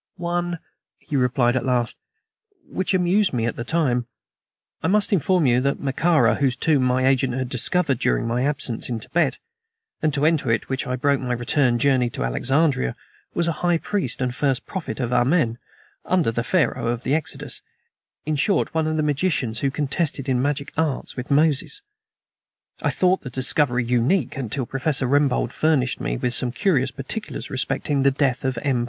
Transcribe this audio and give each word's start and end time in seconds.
"One," 0.17 0.57
he 0.97 1.15
replied 1.15 1.55
at 1.55 1.63
last, 1.63 1.95
"which 2.67 2.95
amused 2.95 3.33
me 3.33 3.45
at 3.45 3.55
the 3.55 3.63
time. 3.63 4.07
I 4.81 4.87
must 4.87 5.13
inform 5.13 5.45
you 5.45 5.61
that 5.61 5.79
Mekara 5.79 6.37
whose 6.39 6.55
tomb 6.55 6.81
my 6.81 7.05
agent 7.05 7.35
had 7.35 7.49
discovered 7.49 7.99
during 7.99 8.25
my 8.25 8.43
absence 8.43 8.89
in 8.89 8.99
Tibet, 8.99 9.37
and 10.01 10.11
to 10.15 10.25
enter 10.25 10.57
which 10.65 10.87
I 10.87 10.95
broke 10.95 11.19
my 11.21 11.33
return 11.35 11.77
journey 11.77 12.09
to 12.09 12.23
Alexandria 12.25 12.95
was 13.35 13.47
a 13.47 13.51
high 13.61 13.77
priest 13.77 14.23
and 14.23 14.33
first 14.33 14.65
prophet 14.65 14.99
of 14.99 15.13
Amen 15.13 15.59
under 16.03 16.31
the 16.31 16.43
Pharaoh 16.43 16.87
of 16.87 17.03
the 17.03 17.13
Exodus; 17.13 17.61
in 18.25 18.35
short, 18.35 18.73
one 18.73 18.87
of 18.87 18.97
the 18.97 19.03
magicians 19.03 19.59
who 19.59 19.69
contested 19.69 20.27
in 20.27 20.41
magic 20.41 20.71
arts 20.75 21.15
with 21.15 21.29
Moses. 21.29 21.83
I 22.81 22.89
thought 22.89 23.21
the 23.21 23.29
discovery 23.29 23.85
unique, 23.85 24.35
until 24.35 24.65
Professor 24.65 25.05
Rembold 25.05 25.51
furnished 25.53 26.01
me 26.01 26.17
with 26.17 26.33
some 26.33 26.51
curious 26.51 26.89
particulars 26.89 27.51
respecting 27.51 28.01
the 28.01 28.09
death 28.09 28.43
of 28.43 28.57
M. 28.63 28.79